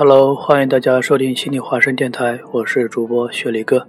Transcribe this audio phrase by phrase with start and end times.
[0.00, 3.88] Hello，欢迎大家收听心理华声电台，我是主播雪梨哥。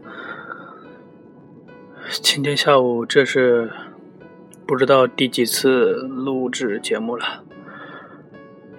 [2.09, 3.69] 今天下午这是
[4.65, 7.43] 不知道第几次录制节目了，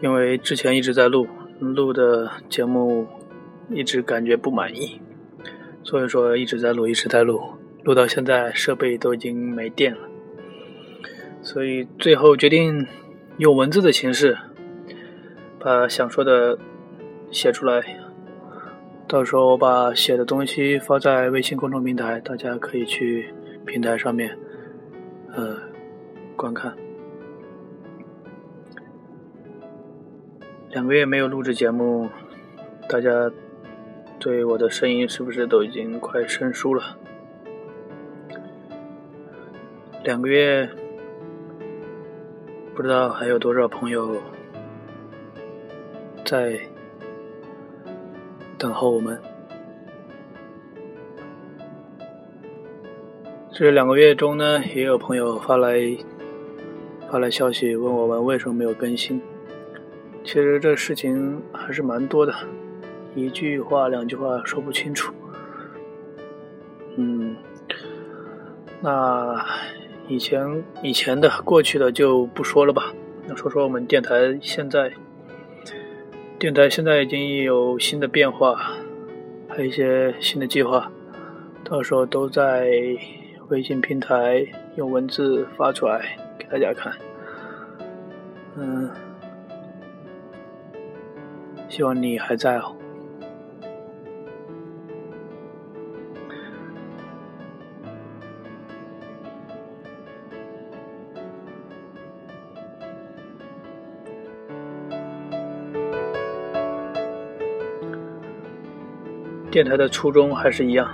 [0.02, 1.28] 因为之前一直在录，
[1.60, 3.06] 录的节目
[3.68, 5.00] 一直感觉不满意，
[5.84, 7.40] 所以说一直在录，一直在录，
[7.84, 10.00] 录到现在设备都已经没电了，
[11.42, 12.88] 所以最后决定
[13.36, 14.36] 用文字的形式
[15.60, 16.58] 把想说的
[17.30, 17.82] 写出来。
[19.08, 23.34] 到时候我把写的东西发在微信公众平台，大家可以去
[23.66, 24.38] 平台上面，
[25.32, 25.56] 呃，
[26.36, 26.72] 观看。
[30.70, 32.08] 两个月没有录制节目，
[32.88, 33.28] 大家
[34.20, 36.96] 对我的声音是不是都已经快生疏了？
[40.04, 40.70] 两个月，
[42.76, 44.16] 不知道还有多少朋友
[46.24, 46.60] 在。
[48.60, 49.18] 等候我们。
[53.50, 55.96] 这两个月中呢，也有朋友发来
[57.10, 59.18] 发来消息，问我们为什么没有更新。
[60.22, 62.34] 其实这事情还是蛮多的，
[63.14, 65.14] 一句话两句话说不清楚。
[66.96, 67.34] 嗯，
[68.82, 69.42] 那
[70.06, 72.92] 以前以前的过去的就不说了吧，
[73.26, 74.92] 那说说我们电台现在。
[76.40, 78.72] 电台现在已经有新的变化，
[79.46, 80.90] 还有一些新的计划，
[81.62, 82.66] 到时候都在
[83.50, 86.94] 微信平台用文字发出来给大家看。
[88.56, 88.88] 嗯，
[91.68, 92.74] 希望你还在哦。
[109.50, 110.88] 电台的初衷还是一样，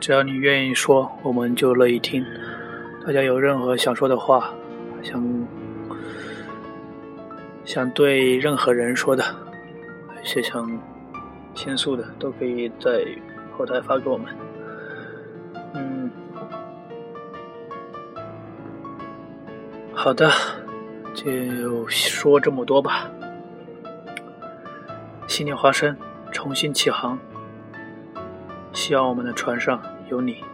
[0.00, 2.24] 只要你愿意说，我们就乐意听。
[3.06, 4.54] 大家有任何想说的话，
[5.02, 5.46] 想
[7.66, 9.22] 想对任何人说的，
[10.22, 10.66] 一些想
[11.54, 13.04] 倾诉的，都可以在
[13.56, 14.34] 后台发给我们。
[15.74, 16.10] 嗯，
[19.92, 20.30] 好的，
[21.12, 23.10] 就说这么多吧。
[25.26, 25.94] 新年花生。
[26.32, 27.18] 重新起航，
[28.72, 30.44] 希望我们的船上有你。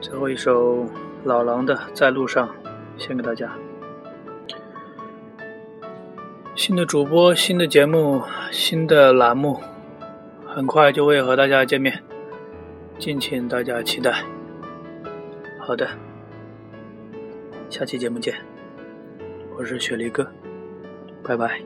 [0.00, 0.86] 最后一首
[1.24, 2.48] 老狼的《在路上》，
[2.96, 3.52] 献给大家。
[6.54, 9.60] 新的主播、新的节目、新的栏目，
[10.46, 12.02] 很快就会和大家见面，
[12.98, 14.24] 敬请大家期待。
[15.60, 15.88] 好的，
[17.68, 18.34] 下期节目见，
[19.56, 20.26] 我是雪梨哥。
[21.28, 21.60] 拜拜。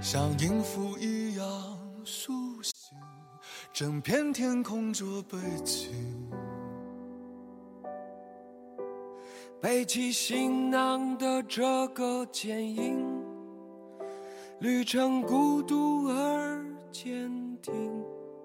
[0.00, 1.44] 像音符一样
[2.04, 2.96] 苏醒
[3.72, 6.15] 整片天空做背景。
[9.58, 13.02] 背起行囊的这个剪影，
[14.60, 16.62] 旅程孤独而
[16.92, 17.30] 坚
[17.62, 17.74] 定。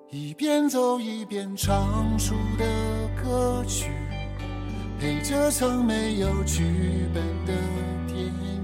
[0.10, 2.66] 一边走一边唱出的
[3.22, 3.92] 歌曲，
[5.00, 6.64] 陪着曾没有剧
[7.14, 7.54] 本的
[8.08, 8.62] 电影。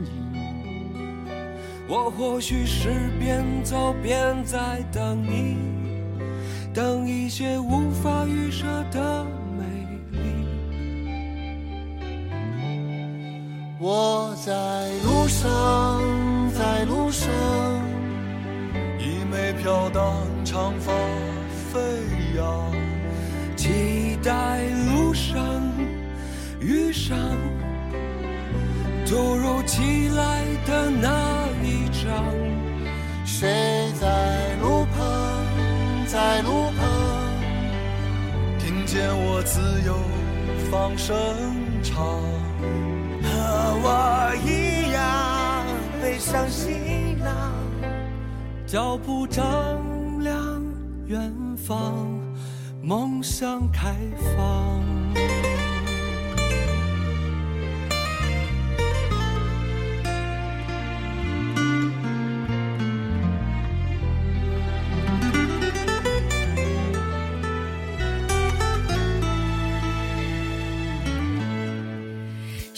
[1.89, 5.57] 我或许是边走边在等你，
[6.73, 9.36] 等一些无法预设的。
[13.79, 14.53] 我在
[15.03, 16.01] 路上，
[16.51, 17.29] 在路上，
[18.97, 20.91] 一袂飘荡长发
[21.71, 21.79] 飞
[22.35, 22.71] 扬，
[23.55, 25.37] 期待路上
[26.59, 27.15] 遇上
[29.05, 32.33] 突如其来的那一张。
[33.25, 35.05] 谁在路旁，
[36.07, 36.89] 在路旁，
[38.57, 39.93] 听见我自由
[40.71, 41.15] 放声
[41.87, 42.05] 唱。
[43.23, 43.29] 和
[43.83, 45.65] 我一样
[46.01, 47.53] 背上行囊，
[48.65, 49.45] 脚步丈
[50.19, 50.61] 量
[51.05, 52.07] 远方，
[52.81, 53.95] 梦想开
[54.35, 54.56] 放。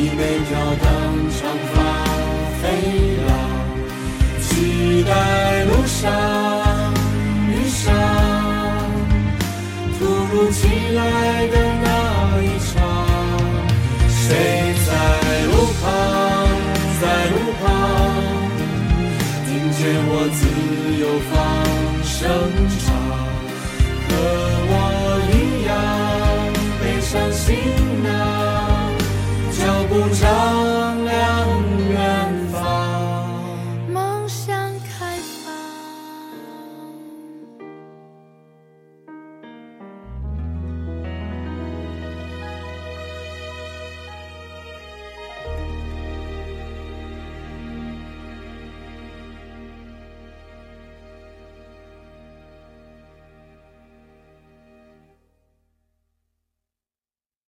[0.00, 0.88] 你被飘荡
[1.28, 1.76] 长发
[2.62, 2.64] 飞
[3.26, 3.28] 扬
[4.40, 6.94] 期待路上
[7.50, 7.92] 遇上
[9.98, 11.86] 突如其来的那
[12.44, 12.76] 一场
[14.08, 14.88] 谁在
[15.46, 15.52] 路
[15.82, 15.82] 旁
[17.00, 17.66] 在路旁
[19.46, 20.40] 听见我自
[21.00, 21.34] 由放
[22.04, 22.14] 声
[22.78, 22.86] 唱
[24.06, 24.10] 和
[24.70, 24.72] 我
[25.34, 25.68] 一样
[26.80, 27.87] 背上行
[30.08, 30.57] 成长。